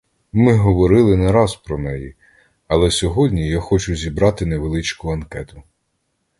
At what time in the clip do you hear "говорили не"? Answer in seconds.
0.57-1.31